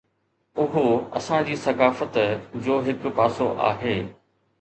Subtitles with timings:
[0.61, 0.85] اهو
[1.19, 2.17] اسان جي ثقافت
[2.69, 3.95] جو هڪ پاسو آهي.